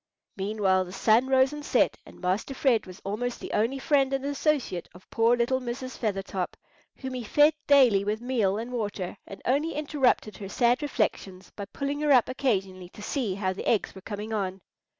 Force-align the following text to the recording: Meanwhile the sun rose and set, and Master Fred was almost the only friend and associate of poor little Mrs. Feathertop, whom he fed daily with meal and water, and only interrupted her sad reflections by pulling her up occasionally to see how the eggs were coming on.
Meanwhile 0.35 0.85
the 0.85 0.91
sun 0.93 1.27
rose 1.27 1.53
and 1.53 1.63
set, 1.63 1.95
and 2.07 2.19
Master 2.19 2.55
Fred 2.55 2.87
was 2.87 2.99
almost 3.05 3.39
the 3.39 3.51
only 3.51 3.77
friend 3.77 4.11
and 4.13 4.25
associate 4.25 4.89
of 4.95 5.07
poor 5.11 5.37
little 5.37 5.59
Mrs. 5.61 5.95
Feathertop, 5.95 6.57
whom 6.95 7.13
he 7.13 7.23
fed 7.23 7.53
daily 7.67 8.03
with 8.03 8.19
meal 8.19 8.57
and 8.57 8.71
water, 8.73 9.17
and 9.27 9.43
only 9.45 9.75
interrupted 9.75 10.37
her 10.37 10.49
sad 10.49 10.81
reflections 10.81 11.51
by 11.55 11.65
pulling 11.65 11.99
her 11.99 12.11
up 12.11 12.29
occasionally 12.29 12.89
to 12.89 13.03
see 13.03 13.35
how 13.35 13.53
the 13.53 13.67
eggs 13.67 13.93
were 13.93 14.01
coming 14.01 14.33
on. 14.33 14.61